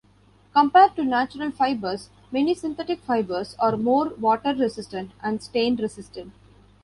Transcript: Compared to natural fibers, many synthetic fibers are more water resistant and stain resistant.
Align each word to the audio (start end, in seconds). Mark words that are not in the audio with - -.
Compared 0.51 0.95
to 0.95 1.03
natural 1.05 1.51
fibers, 1.51 2.09
many 2.31 2.55
synthetic 2.55 3.01
fibers 3.01 3.55
are 3.59 3.77
more 3.77 4.09
water 4.15 4.51
resistant 4.55 5.11
and 5.21 5.43
stain 5.43 5.75
resistant. 5.75 6.33